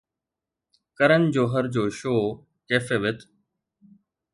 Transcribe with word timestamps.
ڪرن 0.97 1.23
جوهر 1.35 1.63
جو 1.73 1.83
show 1.99 2.15
Koffee 2.67 2.97
with 3.01 3.17